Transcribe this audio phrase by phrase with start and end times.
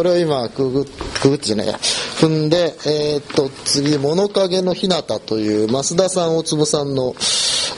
[0.00, 1.74] これを今くぐくぐってじゃないや。
[1.74, 7.14] 踏んでえーっと次物陰の日向という増田さん大坪さんの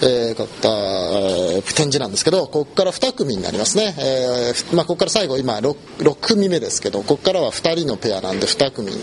[0.04, 8.96] えー、買った、えー展示なんですけどここから2組になりますね、えーまあ、ここから最後今 6, 6組目ですけどここからは2人のペアなんで2組に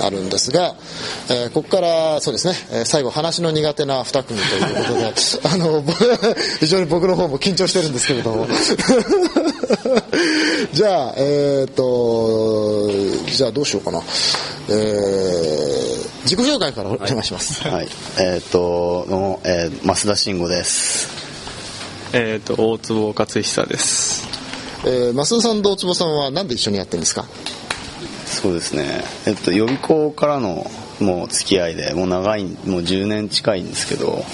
[0.00, 0.74] なるんですが、
[1.30, 5.12] えーここからそうですね、えー最後話の苦手な2組ということで
[5.44, 5.84] あの
[6.60, 8.46] 非常に僕の方も緊張してるんですけれども。
[10.72, 12.88] じゃあえっ、と
[13.30, 14.02] じゃあどうしようかな。
[14.68, 21.08] えー自己紹介からお願いします、はい、えっ、との、えー増田慎吾です。
[22.12, 24.26] えっ、と大坪勝久です。
[24.84, 27.26] えー、増田さんと大坪さんは何で一緒にやってるんですか？
[28.26, 29.04] そうですね。
[29.26, 34.24] えっと予備校からのもう付き合いでもう長いもう10年近いんですけど、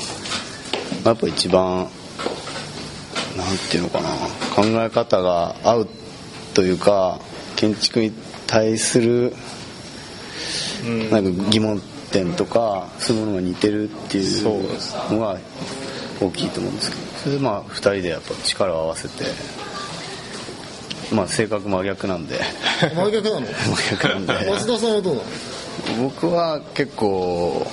[1.04, 1.88] まあやっぱ一番
[3.36, 4.08] なんていうのかな。
[4.54, 5.88] 考え方が合う
[6.54, 7.18] というか
[7.56, 8.12] 建築に
[8.46, 9.32] 対する
[11.10, 11.80] なんか疑問
[12.10, 14.42] 点とかそういうものが似てるっていう
[15.10, 15.38] のが
[16.20, 17.02] 大きいと思うんですけど。
[17.22, 19.24] それでまあ2人でやっぱ力を合わせて
[21.14, 22.40] まあ性格真逆なんで。
[22.94, 23.46] 真逆なの？
[23.76, 24.32] 真逆なんで。
[24.58, 25.24] 増田さんはどうなの？
[26.02, 27.66] 僕は結構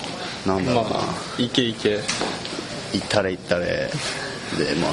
[0.46, 2.00] なんだろうな、まあイケイケ。
[2.94, 3.90] 行ったれ行ったれ
[4.58, 4.92] でまあ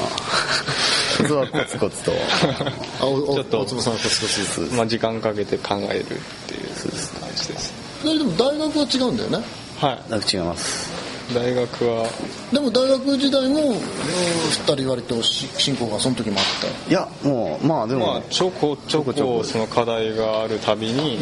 [1.18, 2.12] 僕はコツコツと。
[3.00, 3.60] あおおちょっと。
[3.60, 4.76] 大坪さんはコツコツそうです。
[4.76, 6.66] まあ時間かけて考えるっていう。
[7.20, 9.38] 感じですででも大学は違うんだよね。
[9.78, 10.90] はなんか違います。
[11.30, 12.08] い大学は。
[12.52, 16.44] でも大学時代もうん二人割とし進行がその時もあっ
[16.84, 16.90] た。
[16.90, 21.18] いやもうまあでも、まあちょこちょこちょここその課題があるたびに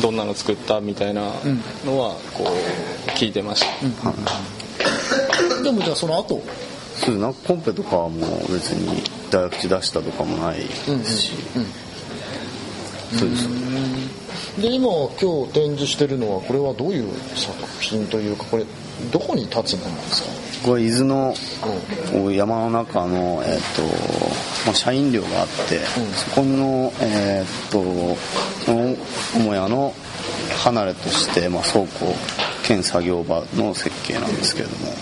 [0.00, 1.22] どんなの作ったみたいな
[1.84, 6.42] のはこう聞いてました、でもじゃあその後
[7.04, 10.64] そうなんかコンペとかはもう別に大学中出したとかもないで
[11.04, 11.32] すし、
[13.18, 13.48] そうです。
[14.60, 14.88] で今
[15.20, 18.64] 今日展示してるのはこれはどういう作品というかこれ
[19.12, 20.30] どこに立つものなんですか？
[20.64, 21.34] これ伊豆の
[22.32, 23.82] 山の中の、えっと
[24.64, 25.80] まあ、社員寮があって、
[26.14, 27.82] そこの、えっと
[29.34, 29.92] 母屋の
[30.62, 32.14] 離れとして、まあ、倉庫
[32.62, 34.92] 兼作業場の設計なんですけれども、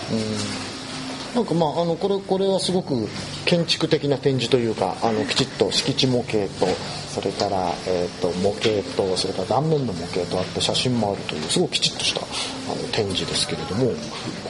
[1.35, 3.07] なんかまああのこれこれはすごく
[3.45, 6.67] 建築的な展示というかあのきちっと敷地模型と
[7.09, 13.91] それから、えー、と模型とそれから断面の模型とあって写真もあるというすごくきちっとしたあの展示ですけれども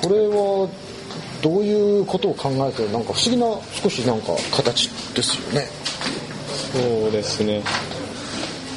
[0.01, 0.69] これは
[1.41, 5.67] どういうことを考えてなんか不思議な少しなんか形ですよね。
[6.73, 7.61] そうですね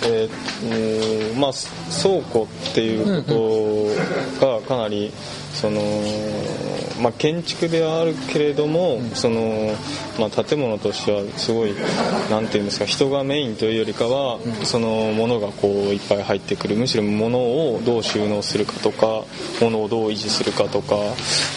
[0.05, 1.53] えーうんまあ
[2.03, 3.97] 倉庫っていうこ
[4.41, 5.13] とがかなり
[5.61, 5.81] その、
[7.01, 9.75] まあ、建築ではあるけれども、その
[10.19, 11.75] まあ、建物としてはすごい
[12.31, 16.77] なんていうんですか人がメインというよりかは、その物がこういっぱい入ってくる。
[16.77, 19.25] むしろ物をどう収納するかとか
[19.61, 20.97] 物をどう維持するかとか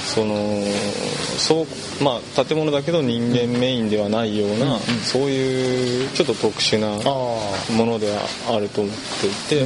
[0.06, 0.64] その
[1.38, 6.88] そうまあ建物だけど人間メインではないような、そういうちょっと特殊な
[7.76, 8.20] ものでは
[8.56, 9.30] あると思ってい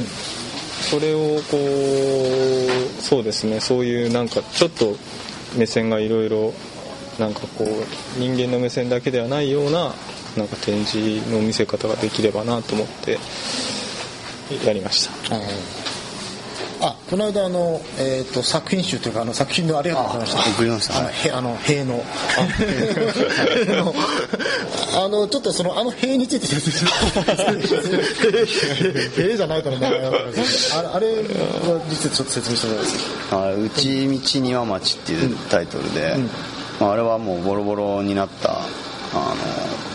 [0.90, 4.96] それをこうそうですねそういうなんかちょっと
[5.58, 6.54] 目線がいろいろ
[7.18, 9.92] なんかこう人間の目線だけではないような
[10.38, 13.18] なんか展示の見せ方ができればなと思って
[14.64, 15.83] やりました。
[16.84, 20.50] あこの間あの、えー、と作品集というかあの作品のありがとうございました。
[20.50, 20.98] 送りました。
[20.98, 22.04] あのへあの塀の。
[22.58, 23.94] 塀の
[24.96, 26.90] あのちょっとそのあの塀について説明
[29.16, 29.98] 塀じゃないからねあれ
[30.88, 36.16] あれは実はちょっと説明してもらいますはい内道庭町っていうタイトルで、
[36.80, 38.68] まあ、あれはもうボロボロになったあの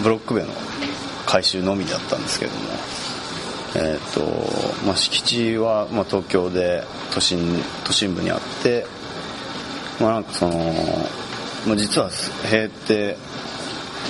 [0.03, 0.53] ブロック塀の
[1.25, 2.63] 改修のみだったんですけれども、
[3.75, 4.21] えーと
[4.85, 6.83] まあ、敷地は、まあ、東京で
[7.13, 8.85] 都心都心部にあって、
[9.99, 10.57] まあ、なんかその、
[11.67, 12.09] まあ、実は
[12.49, 13.15] 塀って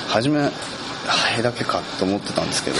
[0.07, 0.49] 初め
[1.09, 2.77] 塀だけかと思ってたんですけど。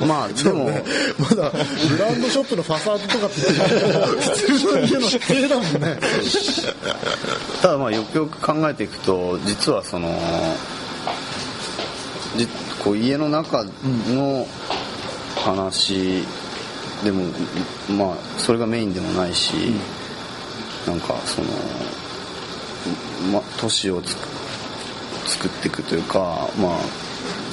[0.06, 0.70] まあでも
[1.18, 1.50] まだ
[1.88, 5.98] ブランドショップのファサードとかって普通の家の塀だもんね。
[7.60, 10.18] ただまあよくよく考えていくと実はその
[12.36, 12.48] じ
[12.82, 13.64] こう家の中
[14.08, 14.46] の
[15.44, 16.22] 話
[17.04, 17.24] でも、
[17.98, 19.72] まあそれがメインでもないし、
[20.86, 21.48] なんかその、
[23.32, 24.34] ま、都市をつく
[25.26, 26.78] 作っていくというかまあ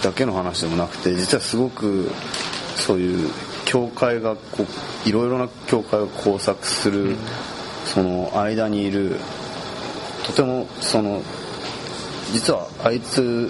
[0.03, 2.09] だけの話でもなくて実はすごく
[2.75, 3.29] そういう
[3.65, 4.63] 教会がこ
[5.05, 7.15] ういろいろな教会を工作する
[7.85, 9.15] その間にいる
[10.25, 11.21] とてもその
[12.33, 13.49] 実はあいつ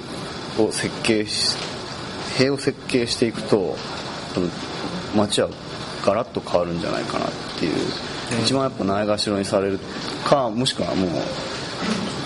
[0.59, 1.55] を設計し
[2.37, 3.75] 塀を設計していくと
[4.33, 4.51] 多分
[5.15, 5.49] 街は
[6.05, 7.29] ガラッと変わるんじゃないかなっ
[7.59, 7.75] ていう、
[8.41, 9.79] 一番やっぱないがしろにされる
[10.25, 11.09] かもしくはもう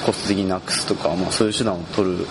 [0.06, 2.26] コスト的になくすとか、まあ、そういう手段を取る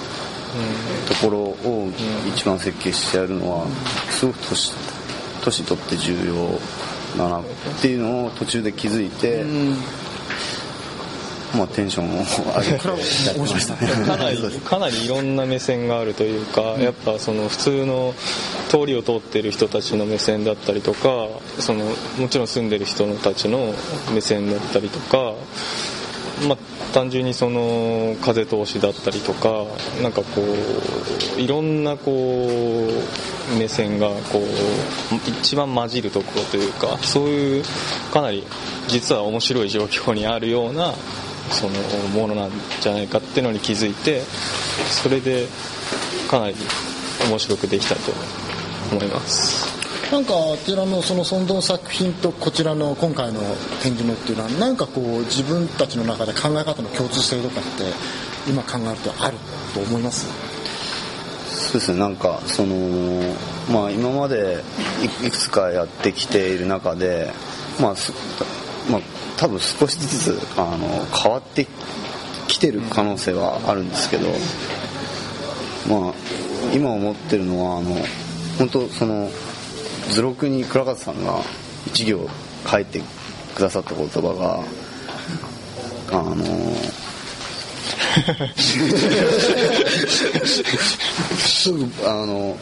[1.09, 1.91] ところを
[2.29, 3.67] 一番設計してやるのは
[4.11, 4.73] すごく都市
[5.43, 6.35] 都市にとって重要
[7.19, 7.44] だなっ
[7.82, 9.44] ていうのを途中で気づいて、
[11.56, 12.25] まあ、テンションを
[12.59, 12.89] 上げて。
[13.27, 14.06] やってましたね。
[14.06, 18.15] かなりかなりいろんな目線があるというか、やっぱその普通の
[18.75, 21.29] 通りを通っている人たちの目線だったりとか
[21.61, 21.85] その
[22.19, 23.73] もちろん住んでる人たちの
[24.12, 25.33] 目線だったりとか、
[26.49, 26.59] まあ、
[26.93, 29.65] 単純にその風通しだったりとか
[30.03, 30.43] なんかこ
[31.37, 37.65] ういろんなこう目線がこう一番混じるところというかそういう
[38.12, 38.45] かなり
[38.89, 40.95] 実は面白い状況にあるような
[41.50, 41.73] その
[42.08, 42.50] ものなん
[42.81, 44.23] じゃないかっていうのに気づいて
[44.91, 45.46] それで
[46.31, 46.56] かなり
[47.29, 48.12] 面白くできたと
[48.91, 49.73] 思います。
[50.12, 53.41] なんかあちらのその尊の作品とこちらの今回の
[53.82, 57.85] 展示のっていうのはなんかこう自分たちの中で考え方の共通性とかって
[58.49, 59.38] 今考えるとある
[59.73, 60.26] と思います？
[61.49, 61.99] そうですね。
[61.99, 62.75] なんかその
[63.73, 64.62] まあ今まで
[65.25, 67.32] いくつかやってきている中で
[67.81, 67.94] まあ、
[68.90, 69.00] まあ、
[69.36, 71.66] 多分少しずつあの変わって
[72.48, 74.28] きてる可能性はあるんですけど、
[75.88, 76.14] まあ
[76.75, 77.96] 今思ってるのはあの
[78.58, 79.31] 本当その
[80.10, 81.40] 図録に倉方さんが
[81.86, 82.28] 一行
[82.70, 83.00] 書いて
[83.54, 86.44] くださった言葉があの
[91.36, 92.56] すぐあの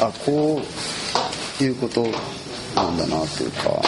[0.00, 0.60] あこ
[1.60, 2.02] ういうこと
[2.74, 3.82] なんだなというか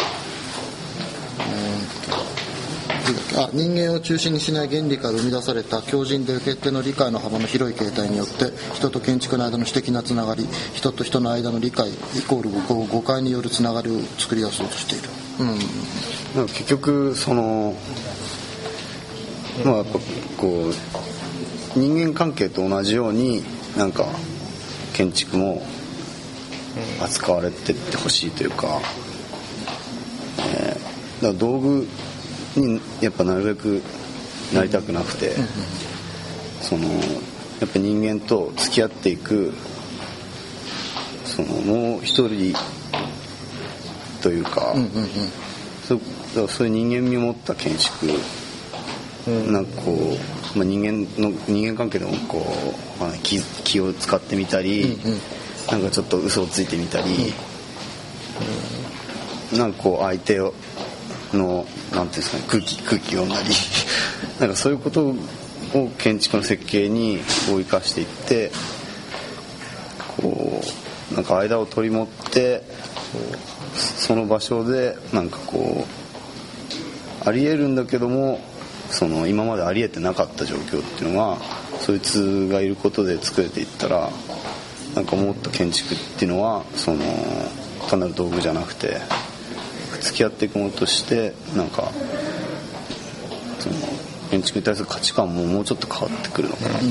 [3.37, 11.95] あ人間を中心にしない原理から生み出された強靭で受け手の理解の幅の広い形態によって人と建築の間の私的なつながり人と人の間の理解イ
[12.29, 12.51] コール
[12.87, 15.09] 誤解によるつながりを作り出そうとしている、
[16.37, 17.75] うん、結局その
[19.65, 19.93] まあやっぱ
[20.39, 20.71] こ
[21.77, 23.43] う人間関係と同じように
[23.77, 24.07] なんか
[24.93, 25.63] 建築も
[27.03, 28.81] 扱われてってほしいというか,、
[31.23, 31.89] から道具
[32.57, 33.83] にやっぱなるべく
[34.53, 35.35] なりたくなくて、
[36.61, 36.89] その
[37.61, 39.55] やっぱ人間と付き合っていく
[41.25, 42.55] そのもう一人
[44.21, 44.75] というか、
[45.87, 45.99] そ
[46.49, 48.07] そういう人間味を持った建築、
[49.51, 49.67] なん。
[49.67, 49.93] かこ
[50.55, 52.45] う、まあ、人間の人間関係でもこ
[52.99, 54.99] う、まあ、気気を使ってみたり、
[55.71, 57.33] なんかちょっと嘘をついてみたり、
[59.57, 60.53] なんかこう相手を
[61.37, 63.49] のなんていうんですかね空気空気読んだり。
[64.41, 65.15] なんかそういうこと
[65.75, 67.19] を建築の設計に
[67.49, 68.51] こう生かしていって
[70.17, 70.63] こ
[71.13, 72.63] うなんか間を取り持って
[73.75, 75.87] その場所でなんかこ
[77.25, 78.41] うありえるんだけども
[78.91, 81.39] その今までありえてなかった状況っていうのが
[81.81, 84.11] そいつがいることで作れていったら
[84.95, 87.01] なんかもっと建築っていうのはその
[87.89, 88.99] 単なる道具じゃなくて
[90.03, 91.91] 付き合っていくものとしてなんか
[93.59, 93.77] その
[94.31, 96.91] 建築に対する価値観ももうちょっと変わってくるのかな、うん、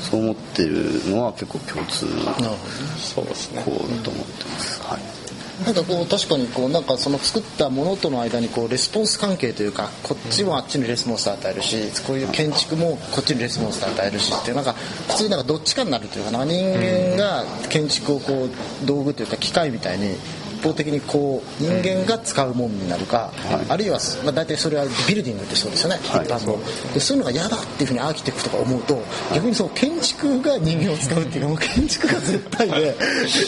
[0.00, 2.06] そう思ってるのは結構共通
[2.98, 5.00] そうですねこうだと思ってます、はい。
[5.64, 16.44] なんかこう確かにこうなんかその作ったものとの間にこうレスポンス関係というかこっちもあっちにレスポンスを与えるしこういう建築もこっちにレスポンスを与えるしっていうなんか普通なんかどっちかになるというかな。
[16.44, 20.16] 人間が建築をこう道具というか機械みたいに
[20.62, 26.58] 方的にこう人間が使うものになるか、はい、あるいは、まあ、大体それはビルディングってそうですよね、はい、一般の。
[26.94, 29.02] でそういうのが嫌だっていうふうにアーキテクトが思うと
[29.34, 32.96] 逆にそう建築が人間を使うっていうかもう建築が絶対で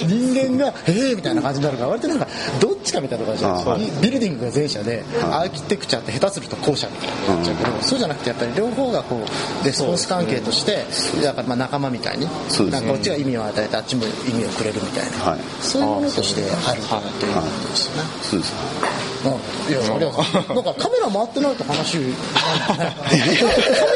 [0.06, 2.28] 人間が「ええー!」みたいな感じになるから割となんか
[2.60, 4.00] どっちかみたいな感じなんですよ。
[4.00, 9.20] ビルディングが前者でアーキテクチャって下手すると後者みたいになっちゃうけどそうじゃなくてやっぱり両方がこ
[9.62, 10.84] うレスポンス関係として
[11.22, 12.26] だからまあ仲間みたいに
[12.70, 16.82] なんかこっちが意味を与えてあっちも意味をくれるみたいな、そういうものとしてある。
[16.82, 18.08] ということですよね。
[18.22, 18.52] そうです
[19.68, 20.54] いや、ありがとう。
[20.54, 22.84] なんかカメラ回ってないと話、カメ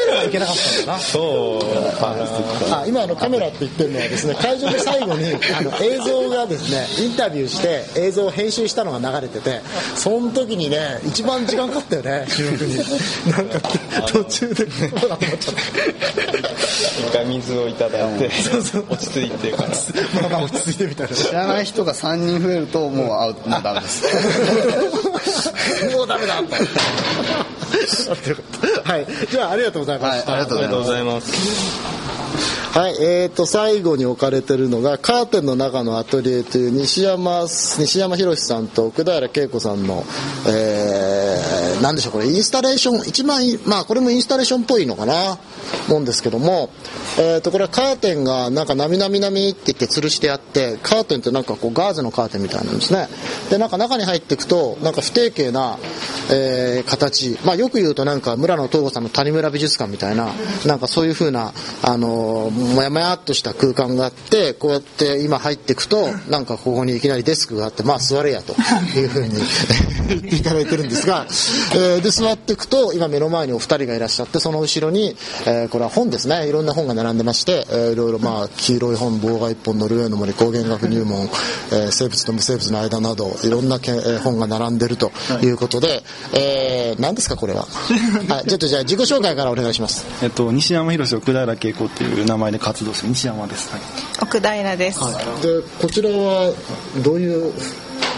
[0.07, 0.99] ラがいけなかったんだな。
[0.99, 2.81] そうかな。
[2.81, 9.61] あ、今あのカメラって言ってるのはですね、会場で最後にあの映像がですね、インタビューして映像を編集したのが流れてて、
[9.95, 12.77] その時にね、一番時間かかったよね、収録に。
[13.31, 13.59] なんか
[14.07, 15.61] 途中で、そうだと思っちゃった。
[17.07, 18.29] 一回水をいただいて、
[18.89, 19.69] 落ち着いてから。
[20.21, 21.15] まあまあ落ち着いてみたいな。
[21.15, 24.03] 知らない人が3人増えると、もうアウト、もうダメです。
[25.95, 26.35] もうダメだ
[28.83, 29.07] はい。
[29.29, 30.31] じゃあ、ありがとうございました。
[30.31, 31.31] はい、ありがとうございます。
[32.71, 40.05] はい、えーと、最後に置かれてるのが、カーテンの中のアトリエという西山、西山博さんと奥平恵子さんの、
[40.47, 45.37] えー、なんでしょう、これ、インスタレーション、一番、まあ、これもインスタレーションっぽいのかな、
[45.89, 46.69] もんですけども、
[47.17, 53.07] えーと、これはカーテンが、なんか、なみなみなみって言って吊るしてあって、カーテンってなんかこう、ガーゼのカーテンみたいなんですね。
[53.49, 55.77] で、なんか中に入っていくと、なんか不定形な、
[56.31, 60.31] えー、形、まあ、よく言うとなんか、村野東吾さんの谷村美術館みたいな、
[60.65, 68.53] なんかそういう風な、あのもやもやっとした空間があってこうやって今入っていくとなんかここにいきなりデスクがあってまあ座れやと
[68.97, 69.35] いうふうに
[70.09, 71.27] 言っていただいてるんですが、
[71.73, 76.47] えー、で座っていくと今目の前にお二人がいらっしゃってその後ろに、えー、これは本ですね。
[76.47, 85.47] いろんな本が並んでまして、えー、いろいろまあ黄色い本棒が一本ノルウェーの森高原学入門、えー、生物と無生物の間などいろんなけ、えー、本が並んでるとい。
[85.47, 87.65] うことで、はい、えー、何ですかこれは？
[88.29, 90.05] はい、ちょっとじゃあ自己紹介からお願いします。
[90.21, 93.81] えっと西山宏奥平恵子っていう名前で活動する西山です、はい、
[94.21, 96.53] 奥平です、はい、でこちらは
[97.03, 97.53] どういう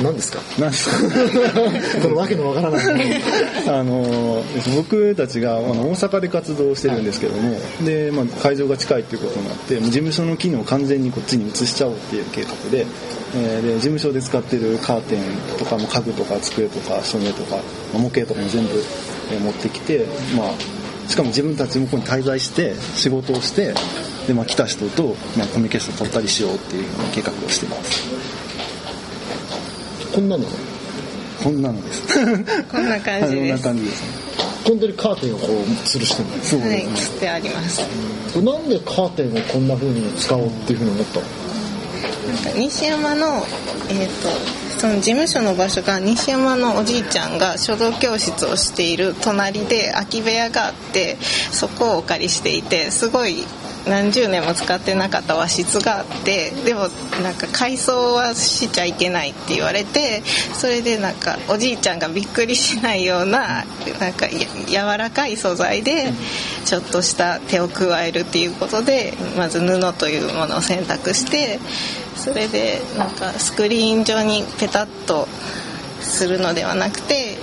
[0.01, 0.39] 何ですか？
[0.57, 0.97] 何ですか？
[2.01, 3.21] このわけのわからない。
[3.67, 4.43] あの
[4.75, 12.85] 僕たちがあの大阪で活動してるんですけども、で、まあ、会場が近いっていうことになって事務所の機能を完全にこっちに移しちゃおうっていう計画で,、
[13.35, 15.21] えー、で事務所で使ってるカーテン
[15.57, 17.57] とかも家具とか机とか照明とか
[17.93, 18.69] 模型とかも全部、
[19.31, 20.05] えー、持ってきて
[20.37, 20.51] まあ
[21.09, 23.73] しかも自分たちもここに滞在して仕事をして
[24.27, 28.03] で、まあ、来た人と、まあ、コミュニケーション取ったりしようっていう計画をしてます
[30.13, 30.45] こんなの？
[31.43, 32.01] こんなのです。
[32.69, 34.03] こんな感じです、こんな感じです。
[34.65, 35.49] 本当にカーテンをこう
[35.87, 37.79] 吊るしてるんですはい吊ってあります。
[38.35, 41.19] なんでカーテンをこんな風に使おうっていうふうに思った？
[41.19, 43.45] なんか西山の
[43.89, 51.17] えっ、ー、とその事務所の場所が西山のおじいちゃんが書道教室をしている隣で空き部屋があって
[51.51, 53.43] そこをお借りしていてすごい
[53.88, 56.88] 何十年も使ってなかった和室があってでも
[57.24, 60.21] なんか改装はしちゃいけないって言われて
[60.53, 63.65] それでなんかおじいちゃんがびっくりしないような
[64.00, 66.12] なんか柔らかい素材で
[66.65, 71.59] ちょっとした手を加えるっていうことでまず布というものを選択して
[72.15, 75.27] それでなんかスクリーン上にペタッと
[76.01, 77.38] するのではなくて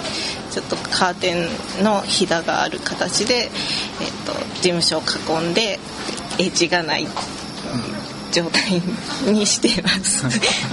[0.50, 1.35] ちょっとカーテ
[1.81, 3.50] ンのひだがある形で、えっ
[4.25, 5.02] と、事務所を
[5.43, 5.78] 囲んで
[6.38, 7.07] エッジがない
[8.33, 8.83] 状態
[9.33, 10.25] にしています。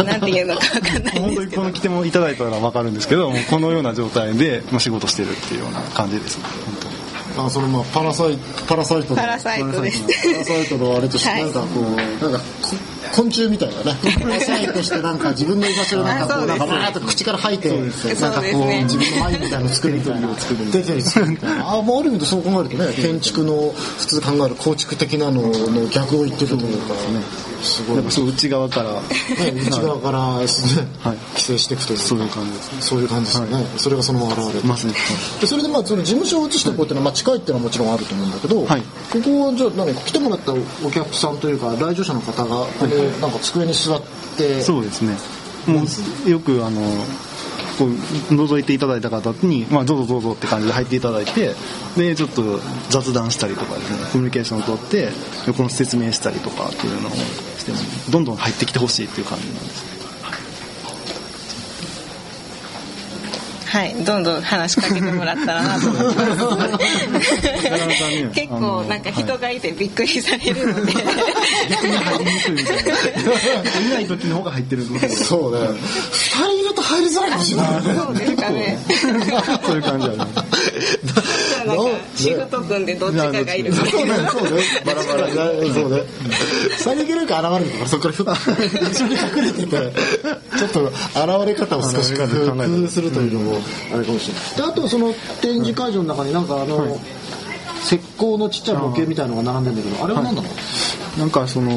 [0.04, 6.40] なんていうのか分かんない本当にこの来てもいただいたら分かるんですけどもこのような状態で仕事してるっていうような感じです。
[6.40, 6.76] 本
[7.36, 9.16] 当あそのまあパラサイパラサイト。
[9.16, 10.04] パラサイトです。
[10.04, 12.40] パラサイトのあれとして、なんかこうなんか
[13.14, 13.98] 昆虫みたいなね。
[14.20, 17.80] パラサイトしてなんか自分の居場所をなんかこうなんかバーッと口から吐いてなん
[18.34, 20.28] かこう自分の前みたいなのを作るみたいな
[20.72, 27.96] 出てる作るみたいなある意味でそう考えるとね建築の普通考える構築的なのの逆を言ってると思うからねすごい。
[27.98, 29.00] やっぱそう内側から、ね、
[29.56, 30.46] 内側から、ね、
[31.00, 32.82] はい、規制していくというそういう感じです。
[32.82, 34.68] そういう感じですよね、はい、それがそのまま現れて。
[34.68, 34.94] ますね、
[35.42, 42.86] でそれでまあその事務所を移していこうっていうのは、まあ、近いっていうのはもちろんあると思うんだけど、はい、ここはじゃあ何来てもらったお客さんというか来場者の方がこ
[43.22, 44.02] なんか机に座っ
[44.38, 45.18] て、そうですね。
[45.68, 45.84] も
[46.26, 46.82] うよくあの
[47.78, 47.90] こう
[48.34, 51.54] 覗いていただいた方に、まあ、どうぞどうぞって感じで入っていただいて
[51.98, 55.10] でちょっと雑談したりとかですねコミュニケーションを取って
[55.48, 59.93] 横の説明したりとかっていうのをしてどんどん入ってきてほしいっていう感じなんです。
[63.74, 66.22] はい、どんどん話しかけてもらったらなと思って
[68.32, 70.94] 結構なんか人がいてびっくりされるので、
[71.72, 72.86] 逆に入りにくいみたいない
[73.96, 75.68] ない時の方が入ってるそうね
[76.12, 78.80] 二人いると入りづらいかもしれないそうですかね。
[79.66, 80.32] そういう感じだね
[81.66, 81.84] なんか
[82.16, 83.72] 仕事組んでどっちかがいる。
[83.72, 85.28] みたいなそうね バラバラ
[85.74, 86.04] そうね
[86.78, 88.14] さりげなく現れるからそこから
[88.92, 90.44] 一緒に隠れてて。
[90.58, 93.62] ちょっと現れ方を少し工夫するというのも
[93.94, 94.56] あれかもしれない。
[94.58, 97.00] であとその展示会場の中になんかあの、はい、
[97.84, 100.54] 石膏のちっちゃい模型みたいのが並んでるんだけどあれは何なの、は
[101.18, 101.70] い、なんかその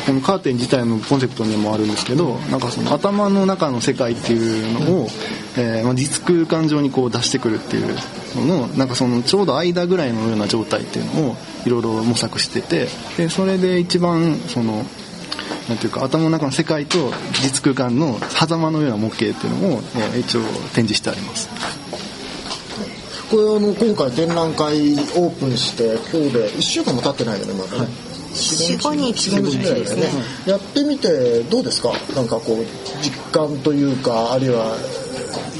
[0.00, 5.06] このカーテン自体のコンセプトにもあるんですけどなんかその頭の中の世界っていうのを、
[5.56, 7.94] えーまあ、実空間上にこう出してくるっていう
[8.36, 14.84] ののなんかそのちょうど間ぐらいのような状態っていうのをいろいろ模索しててでそれで一番その
[15.68, 17.10] なんていうか頭の中の世界と
[17.42, 19.80] 実空間の狭間のような模型っていうのを、
[20.14, 20.42] え一応
[20.74, 21.48] 展示してあります
[23.34, 27.72] これあの今回展覧会オープンして今日で1週間も経ってないよねまだ。
[27.72, 27.88] ね、はい。
[28.30, 30.02] 45日ぐらいですね、
[30.46, 31.90] やってみてどうですか？
[32.14, 32.64] なんかこう
[33.02, 34.76] 実感というかあるいは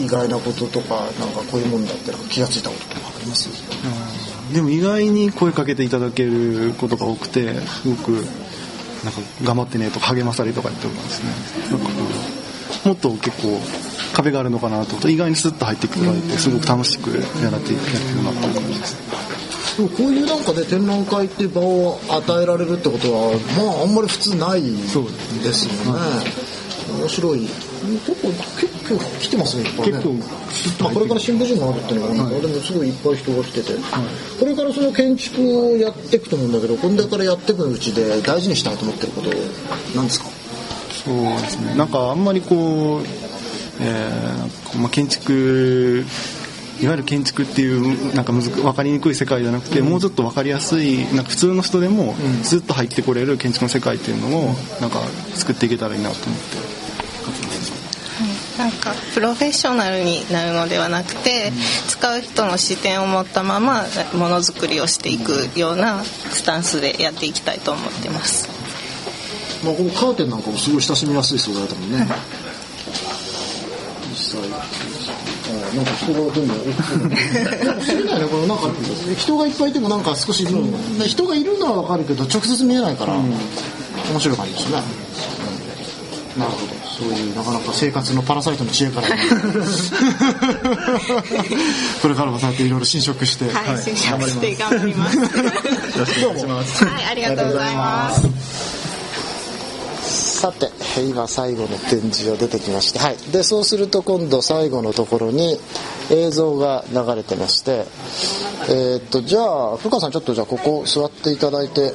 [0.00, 3.49] 意外なこととかなんかこういうもんだって気が付いたこととかあります？
[4.54, 8.11] でも意外に声かけていただけることが多くてすごく
[9.02, 11.31] なんか頑張ってねとか励まされとか言ってますね。
[11.73, 11.93] なんかこ
[12.85, 13.59] うもっと結構
[14.14, 24.68] 壁があるのかなと思って意外にスッと入ってきてもらえてすごく楽しくやってやってるなっていう感じですでもこういうなんかね展覧会っていう場を与えられるってことはまああんまり普通ないで
[25.52, 25.99] すよね。
[27.00, 29.92] 面白い結構結構来てますねいっぱいね。
[29.94, 33.73] 結構まあ、これからシンポジウムがあるっていうのがなんか、でもすごいいっぱい人が来てて、
[34.38, 35.42] これからその建築
[35.73, 39.30] をやっていくと思うんだけどこれからやっていくうちで大事にしたいと思ってること
[39.97, 40.26] なんですか？
[41.04, 41.75] そうですね。
[41.75, 43.02] なんかあんまりこう、
[43.81, 46.04] えーまあ、建築
[46.81, 55.00] いわゆる建築っていうなんかむず分かりにくい世界じゃなくて、もうちょっと分かりやすいなんか普通の人でもずっと入ってこれる建築の世界っていうのをなんか
[55.35, 56.75] 作っていけたらいいなと思って。
[58.59, 61.52] なんかプロフェッショナルになるのではなくて、
[61.88, 68.49] 使う人の視点を持ったままものづくりをしていくようなスタンスでやっていきたいと思ってます。
[69.64, 72.07] まあ、このカーテンなんかもすごい親しみやすい素材だもんね
[74.11, 75.43] 実際あ
[75.75, 78.70] なんか人がどんどん大きくてなんか不思議だよねこのなんか
[79.16, 85.04] 人がいっぱいいてもなんか少し、う人がいるのは分かるけど直接見えないから、面白い感じですね、うん
[86.38, 86.75] なるほど。
[86.84, 89.08] そういうなかなか生活のパラサイトの知恵から
[92.02, 95.16] これからもそうやっていろいろ侵食して、はい、就職して頑張ります。
[95.18, 95.25] よ
[95.99, 96.84] ろしくお願いします。
[96.84, 98.28] はい、ありがとうございます。
[100.40, 100.70] さて
[101.03, 105.59] 今最後の展示が出てきまして、はい、でそうすると今度最後のところに
[106.11, 107.85] 映像が流れてまして
[108.69, 111.93] えーっとじゃあ古川さんちょっとじゃあここ座っていただいて。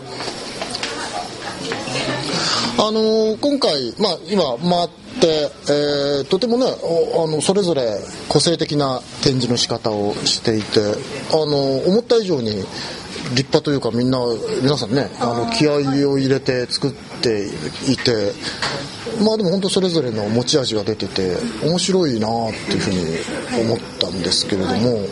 [2.82, 4.90] あのー今回、まあ、今回っ
[5.20, 10.80] て、えーとてもねあのそれぞれ個性的な展示の仕方をしていて、
[11.34, 12.64] あの思った以上に
[13.32, 14.20] 立派というかみんな
[14.62, 15.76] 皆さんねあの気合
[16.10, 17.48] を入れて作って
[17.92, 18.34] いて
[19.24, 22.92] まあでも本当それぞれの持ち味が出てて面白いなっていうふう
[23.62, 25.06] に思ったんですけれども。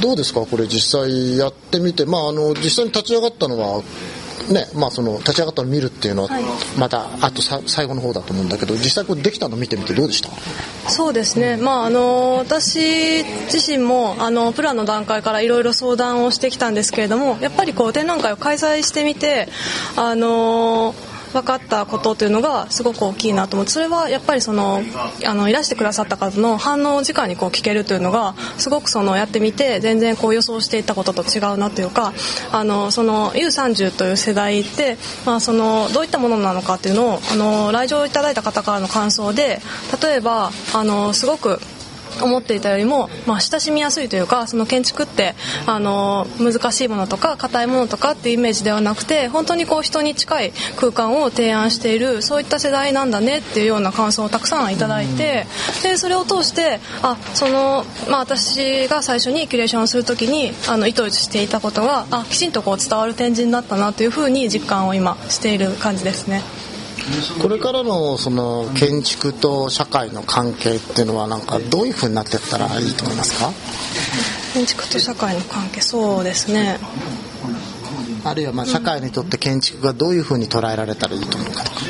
[0.00, 0.40] どうですか？
[0.46, 3.82] これ実際やってみて、まあ、あの実際に立ち上がったのは、
[4.48, 6.30] ねまあ、その立ち上がったのを見るっていうのは
[6.78, 10.30] またあとさ最後の方だと思うんだけど実際これできたの見てみてどうでした？
[10.90, 19.48] そうですね、まあ、あの私自身もあのプランの段階からいろいろ相談をしてきたんですけれどもやっぱりこう展覧会を開催してみて
[19.96, 20.94] あの
[21.32, 24.82] 分かったことというのがすごく大きいなと思ってそれはやっぱりその
[25.24, 32.12] あのいらしてくださった方の反応を直にこう聞けるというのがすごくそのやってみて全然こう予想していたことと違うなというか
[32.52, 39.60] あのその U30 という世代って、まあ、そのどういったものなのかというのをあの来場いただいた方からの感想で
[40.02, 41.60] 例えばあのすごく
[42.20, 45.34] 思っていたよりも、まあ、親しみやすいというかその建築って
[45.66, 55.46] あの難しいものとか硬いものとかっていうイメージではなくて本当にこう人に近い空間を提案しているそういった世代なんだねっていうような感想をたくさんいただいて
[55.82, 66.42] でそれを通してあその、まあ、私が最初にキュレーションをする時にあの意図していたことがあきちんとこう伝わる展示になったなというふうに実感を今している感じですね。
[67.40, 73.52] これからのその建築と社会の関係っていうのはなんかどういうふうになっていったらいいと思いますか？
[74.54, 76.78] 建築と社会の関係そうですね。
[78.24, 81.82] あるいはまあ社会にとって建築がどういうふうに捉えられたらいいと思うかとか。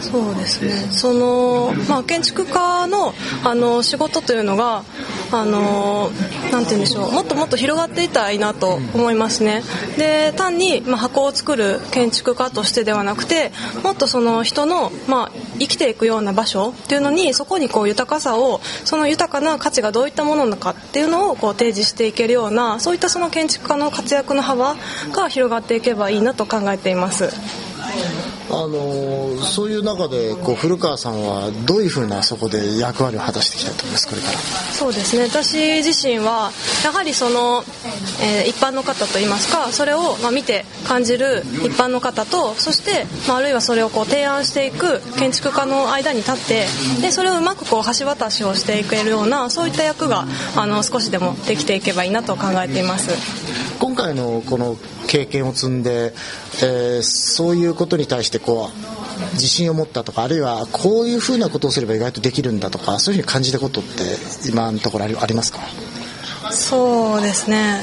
[0.00, 0.88] そうですね。
[0.90, 4.84] その、まあ、建築家のあの仕事というのが
[5.30, 6.10] あの
[6.52, 7.12] なんて言うんでしょう。
[7.12, 9.62] もっともっと広がっていったらいいなと思いますね。
[9.96, 24.76] で単に、まあ、箱を作る建築家としてではなくてもっとその人の、まあ、生きていくような場所っていうのにそこにこう豊かさをその豊かな価値がどういったものなのかっていうのをこう提示していけるようなそういったその建築家の活躍の幅
[25.12, 27.30] が広がっていけばいいなと考えています。
[28.50, 34.38] あのーそういう中でこう古川さんはどういうふうなそこで役割を果たしていきたいと思いますこれから？
[34.38, 35.24] そうですね。
[35.24, 36.50] 私自身は
[36.84, 37.62] やはりその、
[38.22, 46.66] えー一般の方といいますかそれを、まあ、見て感じる一般の方とそして、まあ、あるいはそれをこう提案していく建築家の間に立って
[47.02, 53.10] でそれをうまくこう橋渡しをしていけるようなそういった役があの少しでもできていけばいいなと考えています。
[53.78, 54.76] 今回のこの
[55.08, 56.12] 経験を積んで、
[56.62, 65.60] えーそういうことに対してこう自信を持ったとかあるいはこういうふうなことをすれば意外とできるんだとかそういうふうに感じたことって今のところありますか？
[66.50, 67.82] そうですね。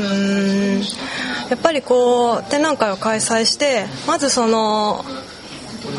[0.00, 0.80] うん。
[0.80, 5.04] やっぱりこう展覧会を開催してまずその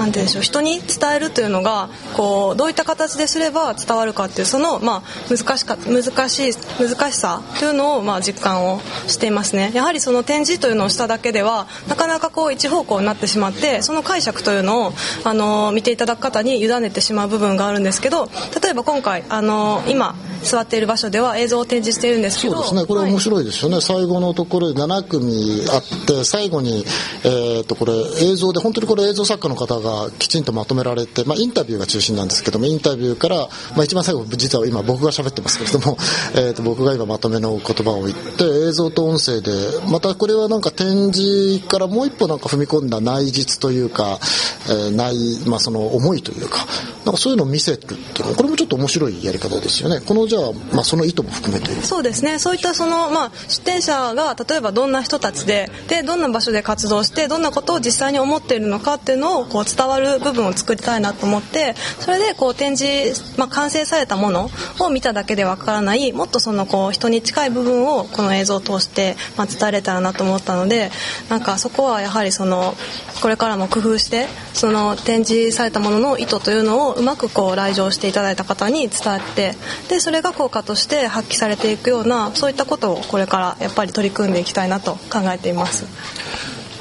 [0.02, 9.72] なんでしょう人に伝えるというのがこうどういった形ですれば伝わるかっていうその、まあ、難しか難しい難しさというのを、まあ、実感をしていますね。
[9.74, 18.30] やはりその展示というのをしただけではなかなかこう一方向になってしまってその解釈というのをあの見ていただく方に委ねてしまう部分があるんですけど
[18.62, 22.86] 例えば今回あの今座っている場所では映像を展示しているんですけどそうですね。
[22.86, 26.84] これ面白いですよね、はい、最後のところで7組あって最後に、
[27.24, 35.98] えー、とこれ映像で本当にこれ映像作家の方がきちんとまとめられて、まあ、インタビューが中心なんですけどもインタビューから、まあ、一番最後実は今僕が喋ってますけれども、
[36.36, 39.52] えー、と僕が今まとめの言葉を言って映像と音声で
[39.90, 44.20] またこれはなんか展示からもう一歩なんか踏み込んだ内実というか、
[44.68, 46.66] えー、内、まあ、その思いというか
[47.06, 50.02] なんかそういうのを見せるっていうのこれもちょっと面白いやり方ですよね。
[50.02, 51.72] このじゃあ、まあ、その意図も含めて。
[51.82, 52.38] そうですね。
[52.38, 70.92] そういったその、まあ、出展者が例えばどんな人たちででどんな場所で活動してどんなことを実際に思っているのかっていうのをこう伝伝わる部分を作りたいなと思ってそれでこう展示、まあ、完成されたものを見ただけでわからないもっとそのこう人に近い部分をこの映像を通して、まあ、伝えれたらなと思ったので
[71.30, 72.76] なんかそこはやはりその
[73.24, 79.56] これからも工夫してその展示されたものの意図というのをうまくこう来場していただいた方に伝えて
[79.90, 86.31] でそれが効果として発揮されていくようなそういったことをこれからやっぱり取り組んでいきたいなと考えています。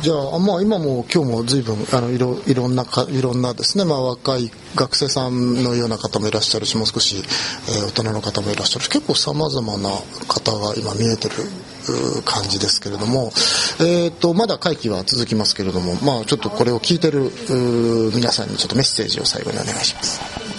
[0.02, 9.90] じゃあ、まあ、今も今日も随分あのいろいろんなかいろんなですね、まあ、若い学生さんのような方もいらっしゃるしもう少し、えー、大人の方もいらっしゃるし結構さまざまな
[10.26, 11.34] 方が今見えてる
[12.24, 13.30] 感じですけれども、
[13.80, 17.30] えーと、まだ会期は続きますけれども、まあ、ちょっとこれを聞いてる
[18.14, 20.49] 皆さんにちょっとメッセージを最後にお願いします。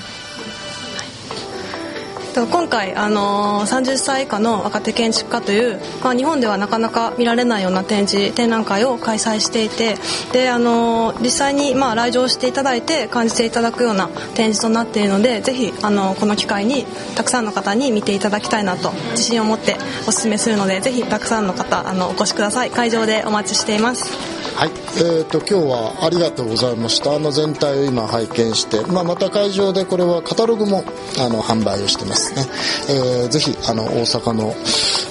[2.33, 9.95] 今回、あのー、30歳以下の若手建築家という、まあ、日本ではなかなか見られないような展示展覧会を開催していて
[10.31, 19.75] で、あのー、実際に、まあ、来場していただいて感じていただくような展示となっているのでぜひ、あのー、この機会にたくさんの方に見ていただきたいなと自信を持って
[20.07, 24.40] お勧めするのでぜひたくさんの方あのお越しください会場でお待ちしています。
[24.55, 27.15] はい、えーと、今日はありがとうございました。
[27.15, 30.83] あの全体を今拝見して、まあ、また会場でこれはカタログも
[31.19, 32.45] あの販売をしてますね、
[32.89, 34.53] えー、ぜひあの大阪の、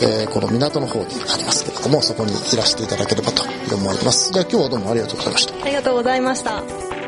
[0.03, 3.43] えー、この港の方にありますけれどもそこにいらしていただければと
[3.75, 4.33] 思います。
[4.33, 5.65] じゃあ今日はどうもありがとうございました。
[5.65, 7.00] ありがとうございました。